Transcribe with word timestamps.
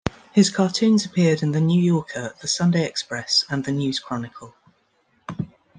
His 0.31 0.49
cartoons 0.49 1.05
appeared 1.05 1.43
in 1.43 1.51
"The 1.51 1.61
New 1.61 1.79
Yorker", 1.79 2.33
the 2.41 2.47
"Sunday 2.47 2.87
Express" 2.87 3.45
and 3.51 3.63
the 3.65 3.71
"News 3.71 3.99
Chronicle". 3.99 4.55